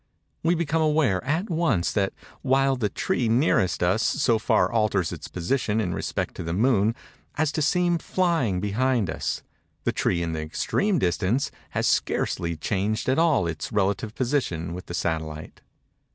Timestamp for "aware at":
0.81-1.47